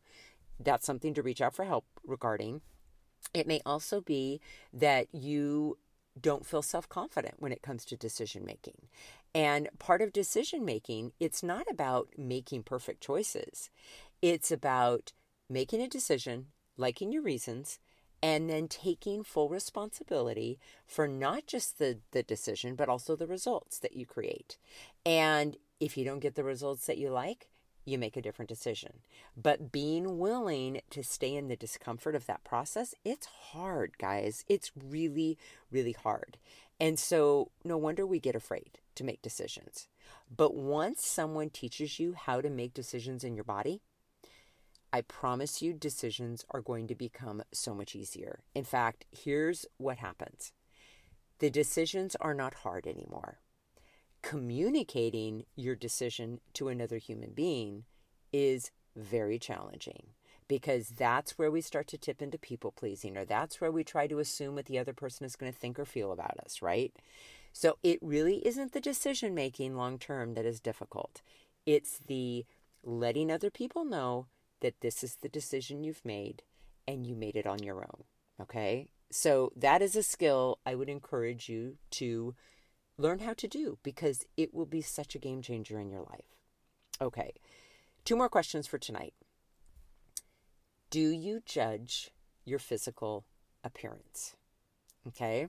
That's 0.60 0.86
something 0.86 1.14
to 1.14 1.22
reach 1.22 1.42
out 1.42 1.56
for 1.56 1.64
help 1.64 1.86
regarding. 2.06 2.62
It 3.34 3.48
may 3.48 3.62
also 3.66 4.02
be 4.02 4.42
that 4.74 5.08
you 5.14 5.78
don't 6.20 6.46
feel 6.46 6.62
self 6.62 6.88
confident 6.88 7.36
when 7.40 7.52
it 7.52 7.62
comes 7.62 7.86
to 7.86 7.98
decision 7.98 8.46
making. 8.46 8.88
And 9.34 9.70
part 9.80 10.02
of 10.02 10.14
decision 10.14 10.64
making, 10.64 11.12
it's 11.20 11.44
not 11.44 11.68
about 11.70 12.10
making 12.18 12.64
perfect 12.64 13.02
choices, 13.02 13.70
it's 14.22 14.52
about 14.52 15.14
making 15.50 15.82
a 15.82 15.88
decision, 15.88 16.48
liking 16.78 17.12
your 17.12 17.22
reasons, 17.22 17.80
and 18.22 18.50
then 18.50 18.68
taking 18.68 19.24
full 19.24 19.50
responsibility 19.50 20.60
for 20.86 21.08
not 21.08 21.48
just 21.48 21.80
the, 21.80 22.00
the 22.12 22.24
decision, 22.24 22.76
but 22.76 22.90
also 22.90 23.16
the 23.16 23.28
results 23.28 23.80
that 23.80 23.96
you 23.96 24.06
create. 24.06 24.58
And 25.06 25.58
if 25.80 25.98
you 25.98 26.06
don't 26.06 26.20
get 26.20 26.36
the 26.36 26.44
results 26.44 26.86
that 26.88 26.98
you 26.98 27.10
like, 27.10 27.48
you 27.86 27.98
make 28.00 28.18
a 28.18 28.22
different 28.22 28.50
decision. 28.50 29.02
But 29.38 29.72
being 29.72 30.18
willing 30.18 30.82
to 30.90 31.04
stay 31.04 31.36
in 31.36 31.48
the 31.48 31.56
discomfort 31.56 32.16
of 32.16 32.26
that 32.26 32.44
process, 32.44 32.96
it's 33.04 33.28
hard, 33.52 33.98
guys. 34.00 34.44
It's 34.48 34.72
really, 34.76 35.38
really 35.72 35.92
hard. 35.92 36.38
And 36.80 37.00
so, 37.00 37.52
no 37.64 37.78
wonder 37.78 38.06
we 38.06 38.20
get 38.20 38.36
afraid 38.36 38.80
to 38.96 39.04
make 39.04 39.22
decisions. 39.22 39.88
But 40.36 40.56
once 40.56 41.06
someone 41.06 41.50
teaches 41.50 42.00
you 42.00 42.14
how 42.14 42.42
to 42.42 42.50
make 42.50 42.74
decisions 42.74 43.24
in 43.24 43.36
your 43.36 43.44
body, 43.44 43.82
I 44.96 45.02
promise 45.02 45.62
you, 45.62 45.74
decisions 45.74 46.46
are 46.52 46.62
going 46.62 46.88
to 46.88 46.96
become 46.96 47.44
so 47.52 47.76
much 47.76 47.98
easier. 47.98 48.40
In 48.54 48.64
fact, 48.64 49.04
here's 49.12 49.66
what 49.76 49.98
happens 49.98 50.54
the 51.40 51.50
decisions 51.50 52.16
are 52.22 52.34
not 52.34 52.54
hard 52.54 52.88
anymore 52.88 53.40
communicating 54.22 55.44
your 55.58 55.76
decision 55.76 56.40
to 56.54 56.70
another 56.70 56.98
human 56.98 57.32
being 57.32 57.84
is 58.32 58.72
very 58.96 59.38
challenging 59.38 60.08
because 60.48 60.88
that's 60.88 61.38
where 61.38 61.52
we 61.52 61.60
start 61.60 61.88
to 61.88 61.98
tip 61.98 62.22
into 62.22 62.38
people 62.38 62.72
pleasing 62.72 63.18
or 63.18 63.26
that's 63.26 63.60
where 63.60 63.74
we 63.74 63.84
try 63.84 64.08
to 64.08 64.20
assume 64.20 64.56
what 64.56 64.66
the 64.66 64.80
other 64.80 64.94
person 64.94 65.26
is 65.26 65.36
going 65.36 65.52
to 65.52 65.60
think 65.60 65.78
or 65.78 65.84
feel 65.84 66.14
about 66.14 66.40
us, 66.40 66.62
right? 66.62 66.94
So 67.52 67.78
it 67.84 68.00
really 68.02 68.48
isn't 68.48 68.72
the 68.72 68.80
decision 68.80 69.36
making 69.36 69.76
long 69.76 70.00
term 70.00 70.36
that 70.36 70.46
is 70.46 70.62
difficult. 70.62 71.22
It's 71.66 72.00
the 72.00 72.46
letting 72.82 73.30
other 73.30 73.52
people 73.52 73.84
know 73.84 74.28
that 74.66 74.82
this 74.82 75.04
is 75.04 75.18
the 75.22 75.30
decision 75.30 75.84
you've 75.84 76.04
made 76.04 76.42
and 76.88 77.06
you 77.06 77.16
made 77.16 77.36
it 77.36 77.46
on 77.46 77.62
your 77.62 77.84
own. 77.84 78.04
Okay? 78.42 78.88
So 79.12 79.52
that 79.56 79.84
is 79.84 79.96
a 79.96 80.02
skill 80.02 80.58
I 80.66 80.74
would 80.74 80.90
encourage 80.90 81.48
you 81.48 81.78
to 81.92 82.34
learn 82.98 83.20
how 83.20 83.34
to 83.34 83.48
do 83.48 83.78
because 83.84 84.26
it 84.36 84.56
will 84.56 84.66
be 84.66 84.82
such 84.82 85.14
a 85.14 85.20
game 85.20 85.44
changer 85.44 85.80
in 85.80 85.92
your 85.92 86.02
life. 86.02 86.26
Okay, 87.00 87.34
two 88.06 88.16
more 88.16 88.28
questions 88.28 88.66
for 88.66 88.80
tonight. 88.80 89.14
Do 90.90 91.10
you 91.10 91.42
judge 91.46 92.10
your 92.44 92.58
physical 92.58 93.24
appearance? 93.64 94.36
Okay, 95.08 95.48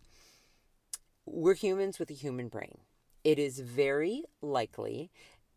we're 1.25 1.55
humans 1.55 1.99
with 1.99 2.11
a 2.11 2.15
human 2.15 2.49
brain. 2.49 2.81
It 3.25 3.39
is 3.39 3.61
very 3.61 4.25
likely 4.43 5.11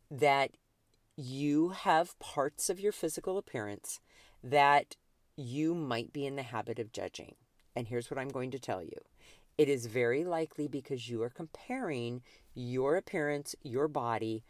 that 0.10 0.51
you 1.20 1.70
have 1.70 2.18
parts 2.20 2.70
of 2.70 2.80
your 2.80 2.94
physical 2.94 3.38
appearance 3.38 4.00
that 4.42 4.96
you 5.36 5.76
might 5.76 6.14
be 6.14 6.26
in 6.26 6.38
the 6.38 6.44
habit 6.44 6.80
of 6.80 6.94
judging. 6.94 7.36
And 7.76 7.88
here's 7.88 8.10
what 8.10 8.18
I'm 8.18 8.30
going 8.30 8.52
to 8.52 8.60
tell 8.60 8.82
you 8.82 8.98
it 9.58 9.68
is 9.68 9.88
very 9.88 10.24
likely 10.24 10.70
because 10.70 11.10
you 11.10 11.22
are 11.22 11.30
comparing 11.30 12.22
your 12.54 12.96
appearance, 12.96 13.54
your 13.62 13.90
body 13.90 14.46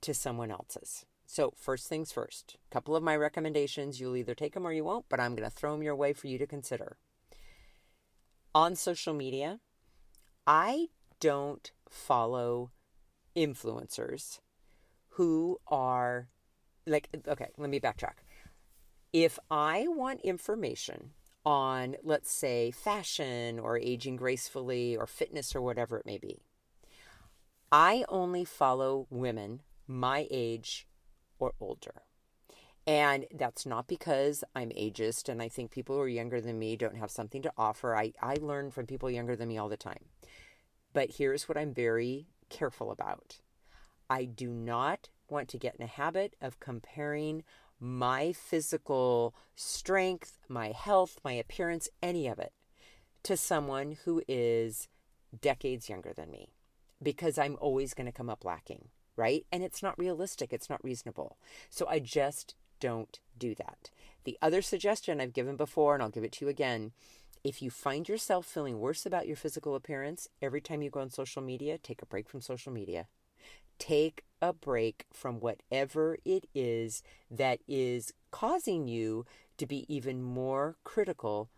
to 0.00 0.14
someone 0.14 0.52
else's. 0.52 1.04
So, 1.26 1.52
first 1.56 1.88
things 1.88 2.12
first, 2.12 2.56
a 2.70 2.72
couple 2.72 2.94
of 2.94 3.02
my 3.02 3.16
recommendations, 3.16 3.98
you'll 3.98 4.16
either 4.16 4.34
take 4.34 4.54
them 4.54 4.66
or 4.66 4.72
you 4.72 4.84
won't, 4.84 5.06
but 5.08 5.18
I'm 5.18 5.34
going 5.34 5.48
to 5.48 5.54
throw 5.54 5.72
them 5.72 5.82
your 5.82 5.96
way 5.96 6.12
for 6.12 6.28
you 6.28 6.38
to 6.38 6.46
consider. 6.46 6.98
On 8.54 8.76
social 8.76 9.14
media, 9.14 9.58
I 10.46 10.88
don't 11.18 11.72
follow 11.88 12.70
influencers 13.36 14.38
who 15.14 15.58
are 15.68 16.28
like, 16.86 17.08
okay, 17.26 17.48
let 17.58 17.70
me 17.70 17.80
backtrack. 17.80 18.14
If 19.12 19.38
I 19.50 19.86
want 19.88 20.20
information 20.22 21.10
on, 21.44 21.96
let's 22.02 22.30
say, 22.30 22.70
fashion 22.70 23.58
or 23.58 23.78
aging 23.78 24.16
gracefully 24.16 24.96
or 24.96 25.06
fitness 25.06 25.54
or 25.54 25.60
whatever 25.60 25.98
it 25.98 26.06
may 26.06 26.18
be. 26.18 26.38
I 27.70 28.04
only 28.08 28.44
follow 28.44 29.06
women 29.10 29.62
my 29.86 30.26
age 30.30 30.86
or 31.38 31.52
older. 31.60 32.02
And 32.86 33.26
that's 33.32 33.64
not 33.64 33.86
because 33.86 34.42
I'm 34.54 34.70
ageist 34.70 35.28
and 35.28 35.40
I 35.40 35.48
think 35.48 35.70
people 35.70 35.96
who 35.96 36.02
are 36.02 36.08
younger 36.08 36.40
than 36.40 36.58
me 36.58 36.76
don't 36.76 36.96
have 36.96 37.10
something 37.10 37.42
to 37.42 37.52
offer. 37.56 37.96
I, 37.96 38.12
I 38.20 38.36
learn 38.40 38.70
from 38.70 38.86
people 38.86 39.10
younger 39.10 39.36
than 39.36 39.48
me 39.48 39.58
all 39.58 39.68
the 39.68 39.76
time. 39.76 40.04
But 40.92 41.12
here's 41.16 41.48
what 41.48 41.56
I'm 41.56 41.72
very 41.72 42.26
careful 42.50 42.90
about 42.90 43.40
I 44.12 44.26
do 44.26 44.50
not 44.50 45.08
want 45.30 45.48
to 45.48 45.58
get 45.58 45.76
in 45.76 45.82
a 45.82 45.88
habit 45.88 46.36
of 46.38 46.60
comparing 46.60 47.44
my 47.80 48.34
physical 48.34 49.34
strength, 49.56 50.38
my 50.50 50.68
health, 50.68 51.18
my 51.24 51.32
appearance, 51.32 51.88
any 52.02 52.28
of 52.28 52.38
it, 52.38 52.52
to 53.22 53.38
someone 53.38 53.96
who 54.04 54.22
is 54.28 54.86
decades 55.40 55.88
younger 55.88 56.12
than 56.12 56.30
me 56.30 56.50
because 57.02 57.38
I'm 57.38 57.56
always 57.58 57.94
going 57.94 58.04
to 58.04 58.12
come 58.12 58.28
up 58.28 58.44
lacking, 58.44 58.88
right? 59.16 59.46
And 59.50 59.62
it's 59.62 59.82
not 59.82 59.98
realistic, 59.98 60.52
it's 60.52 60.68
not 60.68 60.84
reasonable. 60.84 61.38
So 61.70 61.88
I 61.88 61.98
just 61.98 62.54
don't 62.80 63.18
do 63.38 63.54
that. 63.54 63.88
The 64.24 64.36
other 64.42 64.60
suggestion 64.60 65.22
I've 65.22 65.32
given 65.32 65.56
before, 65.56 65.94
and 65.94 66.02
I'll 66.02 66.10
give 66.10 66.22
it 66.22 66.32
to 66.32 66.44
you 66.44 66.50
again 66.50 66.92
if 67.42 67.62
you 67.62 67.70
find 67.70 68.10
yourself 68.10 68.44
feeling 68.44 68.78
worse 68.78 69.06
about 69.06 69.26
your 69.26 69.36
physical 69.36 69.74
appearance 69.74 70.28
every 70.42 70.60
time 70.60 70.82
you 70.82 70.90
go 70.90 71.00
on 71.00 71.08
social 71.08 71.40
media, 71.40 71.78
take 71.78 72.02
a 72.02 72.06
break 72.06 72.28
from 72.28 72.42
social 72.42 72.74
media. 72.74 73.06
Take 73.82 74.22
a 74.40 74.52
break 74.52 75.06
from 75.12 75.40
whatever 75.40 76.16
it 76.24 76.46
is 76.54 77.02
that 77.28 77.58
is 77.66 78.12
causing 78.30 78.86
you 78.86 79.26
to 79.58 79.66
be 79.66 79.92
even 79.92 80.22
more 80.22 80.76
critical 80.84 81.50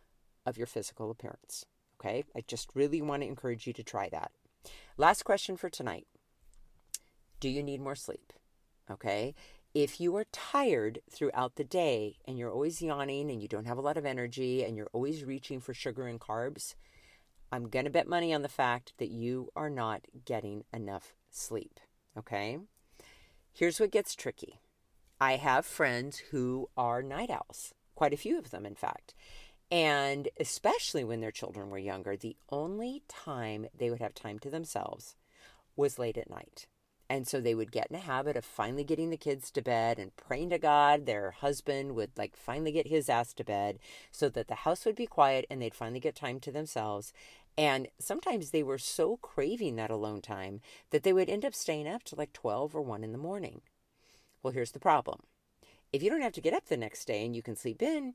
of 0.47 0.57
your 0.57 0.67
physical 0.67 1.11
appearance. 1.11 1.67
Okay, 2.01 2.25
I 2.35 2.41
just 2.47 2.71
really 2.75 3.03
want 3.03 3.21
to 3.21 3.29
encourage 3.29 3.67
you 3.67 3.75
to 3.75 3.83
try 3.83 4.09
that. 4.09 4.33
Last 4.97 5.25
question 5.27 5.59
for 5.59 5.69
tonight 5.69 6.07
Do 7.41 7.51
you 7.51 7.63
need 7.63 7.83
more 7.83 7.95
sleep? 7.95 8.33
Okay, 8.91 9.35
if 9.75 10.01
you 10.01 10.17
are 10.17 10.25
tired 10.33 11.01
throughout 11.11 11.57
the 11.57 11.65
day 11.65 12.17
and 12.27 12.39
you're 12.39 12.51
always 12.51 12.81
yawning 12.81 13.31
and 13.31 13.43
you 13.43 13.49
don't 13.49 13.67
have 13.67 13.77
a 13.77 13.83
lot 13.83 13.99
of 13.99 14.07
energy 14.07 14.65
and 14.65 14.79
you're 14.79 14.89
always 14.95 15.27
reaching 15.27 15.61
for 15.61 15.75
sugar 15.75 16.07
and 16.07 16.19
carbs, 16.19 16.75
I'm 17.53 17.69
going 17.69 17.85
to 17.85 17.91
bet 17.91 18.09
money 18.09 18.33
on 18.33 18.41
the 18.41 18.49
fact 18.49 18.95
that 18.97 19.11
you 19.11 19.51
are 19.55 19.69
not 19.69 20.07
getting 20.25 20.65
enough 20.73 21.13
sleep. 21.31 21.81
Okay? 22.19 22.59
Here's 23.53 23.81
what 23.81 23.91
gets 23.91 24.15
tricky 24.15 24.61
I 25.21 25.37
have 25.37 25.65
friends 25.65 26.19
who 26.31 26.69
are 26.77 27.03
night 27.03 27.31
owls, 27.31 27.73
quite 27.95 28.13
a 28.13 28.19
few 28.19 28.39
of 28.39 28.51
them, 28.51 28.67
in 28.67 28.75
fact. 28.75 29.15
And 29.71 30.29
especially 30.39 31.05
when 31.05 31.21
their 31.21 31.31
children 31.31 31.71
were 31.71 31.79
younger, 31.79 32.17
the 32.17 32.37
only 32.51 33.03
time 33.09 33.67
they 33.77 33.91
would 33.91 34.01
have 34.01 34.15
time 34.15 34.39
to 34.41 34.51
themselves 34.51 35.17
was 35.77 35.99
late 35.99 36.17
at 36.17 36.31
night. 36.31 36.67
And 37.15 37.29
so 37.29 37.41
they 37.41 37.55
would 37.55 37.71
get 37.71 37.87
in 37.91 37.95
a 37.95 38.01
habit 38.01 38.37
of 38.37 38.45
finally 38.45 38.83
getting 38.83 39.11
the 39.11 39.17
kids 39.17 39.53
to 39.53 39.63
bed 39.63 40.01
and 40.01 40.17
praying 40.17 40.51
to 40.51 40.59
God 40.59 41.07
their 41.07 41.31
husband 41.31 41.95
would 41.95 42.11
like 42.17 42.37
finally 42.37 42.73
get 42.73 42.89
his 42.89 43.09
ass 43.09 43.33
to 43.35 43.45
bed 43.45 43.79
so 44.11 44.29
that 44.31 44.49
the 44.49 44.57
house 44.57 44.85
would 44.85 44.97
be 44.97 45.07
quiet 45.07 45.47
and 45.49 45.63
they'd 45.63 45.77
finally 45.77 46.01
get 46.01 46.17
time 46.17 46.41
to 46.41 46.51
themselves. 46.51 47.13
And 47.57 47.87
sometimes 48.01 48.51
they 48.51 48.65
were 48.65 48.79
so 48.79 49.17
craving 49.19 49.77
that 49.77 49.93
alone 49.93 50.23
time 50.23 50.61
that 50.91 51.05
they 51.05 51.13
would 51.13 51.31
end 51.31 51.45
up 51.45 51.55
staying 51.55 51.87
up 51.87 52.03
to 52.03 52.17
like 52.17 52.33
12 52.33 52.75
or 52.75 52.83
1 52.83 53.05
in 53.05 53.13
the 53.13 53.17
morning. 53.17 53.61
Well, 54.43 54.53
here's 54.53 54.73
the 54.73 54.81
problem. 54.81 55.21
If 55.93 56.03
you 56.03 56.11
don't 56.11 56.21
have 56.21 56.33
to 56.33 56.41
get 56.41 56.53
up 56.53 56.67
the 56.67 56.77
next 56.77 57.05
day 57.05 57.25
and 57.25 57.37
you 57.37 57.43
can 57.43 57.55
sleep 57.55 57.81
in, 57.81 58.15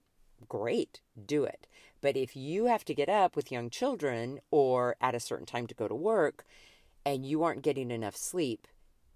great, 0.50 1.00
do 1.26 1.46
it. 1.46 1.68
But 2.02 2.18
if 2.18 2.36
you 2.36 2.66
have 2.66 2.84
to 2.84 2.94
get 2.94 3.08
up 3.08 3.38
with 3.38 3.50
young 3.50 3.70
children 3.70 4.42
or 4.52 4.98
at 5.00 5.16
a 5.16 5.22
certain 5.22 5.46
time 5.46 5.68
to 5.68 5.74
go 5.74 5.88
to 5.88 5.96
work 5.96 6.44
and 7.06 7.26
you 7.26 7.44
aren't 7.44 7.62
getting 7.62 7.92
enough 7.92 8.18
sleep, 8.18 8.68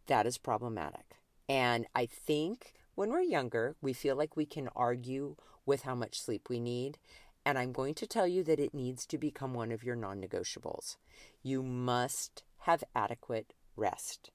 that 0.08 0.26
is 0.26 0.38
problematic. 0.38 1.18
And 1.48 1.86
I 1.94 2.06
think 2.06 2.74
when 2.96 3.10
we're 3.10 3.22
younger, 3.22 3.76
we 3.82 3.94
feel 3.94 4.16
like 4.16 4.36
we 4.36 4.46
can 4.46 4.70
argue 4.76 5.36
with 5.66 5.84
how 5.84 5.96
much 5.96 6.20
sleep 6.20 6.50
we 6.50 6.60
need. 6.60 6.98
And 7.46 7.58
I'm 7.58 7.74
going 7.74 7.94
to 7.96 8.08
tell 8.08 8.28
you 8.28 8.44
that 8.44 8.60
it 8.60 8.74
needs 8.74 9.06
to 9.08 9.18
become 9.18 9.54
one 9.54 9.72
of 9.72 9.84
your 9.84 9.96
non 9.96 10.22
negotiables. 10.22 10.98
You 11.42 11.62
must 11.62 12.44
have 12.60 12.84
adequate 12.96 13.54
rest. 13.76 14.32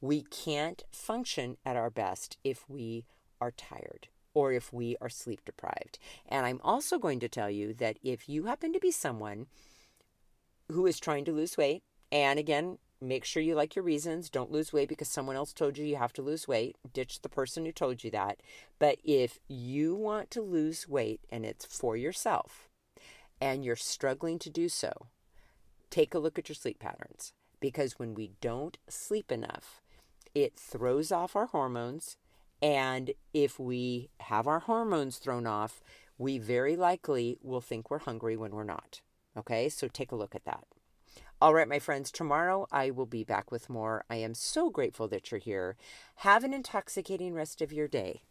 We 0.00 0.22
can't 0.22 0.84
function 0.92 1.56
at 1.64 1.76
our 1.76 1.90
best 1.90 2.36
if 2.44 2.68
we 2.68 3.06
are 3.40 3.50
tired 3.50 4.08
or 4.34 4.52
if 4.52 4.72
we 4.72 4.96
are 5.00 5.08
sleep 5.08 5.40
deprived. 5.44 5.98
And 6.28 6.44
I'm 6.46 6.60
also 6.62 6.98
going 6.98 7.20
to 7.20 7.28
tell 7.28 7.50
you 7.50 7.72
that 7.74 7.98
if 8.02 8.28
you 8.28 8.44
happen 8.44 8.72
to 8.74 8.78
be 8.78 8.90
someone 8.90 9.46
who 10.70 10.86
is 10.86 11.00
trying 11.00 11.24
to 11.24 11.32
lose 11.32 11.56
weight, 11.56 11.82
and 12.12 12.38
again, 12.38 12.78
make 13.00 13.24
sure 13.24 13.42
you 13.42 13.54
like 13.54 13.76
your 13.76 13.84
reasons. 13.84 14.30
Don't 14.30 14.52
lose 14.52 14.72
weight 14.72 14.88
because 14.88 15.08
someone 15.08 15.36
else 15.36 15.52
told 15.52 15.78
you 15.78 15.84
you 15.84 15.96
have 15.96 16.12
to 16.14 16.22
lose 16.22 16.48
weight. 16.48 16.76
Ditch 16.92 17.22
the 17.22 17.28
person 17.28 17.64
who 17.64 17.72
told 17.72 18.04
you 18.04 18.10
that. 18.10 18.40
But 18.78 18.98
if 19.04 19.38
you 19.48 19.94
want 19.94 20.30
to 20.32 20.42
lose 20.42 20.88
weight 20.88 21.20
and 21.30 21.44
it's 21.44 21.64
for 21.64 21.96
yourself 21.96 22.68
and 23.40 23.64
you're 23.64 23.76
struggling 23.76 24.38
to 24.40 24.50
do 24.50 24.68
so, 24.68 25.06
take 25.90 26.14
a 26.14 26.18
look 26.18 26.38
at 26.38 26.48
your 26.48 26.56
sleep 26.56 26.78
patterns 26.78 27.32
because 27.60 27.98
when 27.98 28.14
we 28.14 28.32
don't 28.40 28.78
sleep 28.88 29.30
enough, 29.30 29.80
it 30.34 30.56
throws 30.56 31.10
off 31.10 31.36
our 31.36 31.46
hormones. 31.46 32.16
And 32.62 33.12
if 33.34 33.58
we 33.58 34.10
have 34.20 34.46
our 34.46 34.60
hormones 34.60 35.18
thrown 35.18 35.46
off, 35.46 35.82
we 36.18 36.38
very 36.38 36.76
likely 36.76 37.38
will 37.42 37.60
think 37.60 37.90
we're 37.90 37.98
hungry 37.98 38.36
when 38.36 38.52
we're 38.52 38.64
not. 38.64 39.02
Okay, 39.36 39.68
so 39.68 39.88
take 39.88 40.12
a 40.12 40.16
look 40.16 40.34
at 40.34 40.44
that. 40.46 40.64
All 41.38 41.52
right, 41.52 41.68
my 41.68 41.78
friends, 41.78 42.10
tomorrow 42.10 42.66
I 42.72 42.90
will 42.90 43.04
be 43.04 43.22
back 43.22 43.52
with 43.52 43.68
more. 43.68 44.06
I 44.08 44.16
am 44.16 44.32
so 44.32 44.70
grateful 44.70 45.06
that 45.08 45.30
you're 45.30 45.38
here. 45.38 45.76
Have 46.16 46.44
an 46.44 46.54
intoxicating 46.54 47.34
rest 47.34 47.60
of 47.60 47.74
your 47.74 47.86
day. 47.88 48.22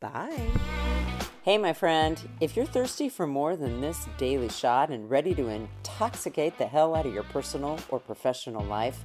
Bye. 0.00 0.50
Hey, 1.44 1.56
my 1.56 1.72
friend, 1.72 2.20
if 2.42 2.54
you're 2.54 2.66
thirsty 2.66 3.08
for 3.08 3.26
more 3.26 3.56
than 3.56 3.80
this 3.80 4.06
daily 4.18 4.50
shot 4.50 4.90
and 4.90 5.08
ready 5.08 5.34
to 5.34 5.48
intoxicate 5.48 6.58
the 6.58 6.66
hell 6.66 6.94
out 6.94 7.06
of 7.06 7.14
your 7.14 7.22
personal 7.22 7.78
or 7.88 7.98
professional 8.00 8.64
life, 8.66 9.02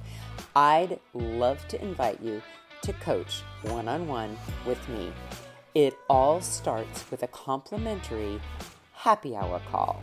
I'd 0.54 1.00
love 1.14 1.66
to 1.68 1.82
invite 1.82 2.20
you 2.20 2.42
to 2.82 2.92
coach 2.92 3.40
one 3.62 3.88
on 3.88 4.08
one 4.08 4.36
with 4.66 4.86
me. 4.90 5.10
It 5.74 5.96
all 6.10 6.42
starts 6.42 7.10
with 7.10 7.22
a 7.22 7.28
complimentary 7.28 8.42
happy 8.92 9.34
hour 9.34 9.62
call 9.70 10.02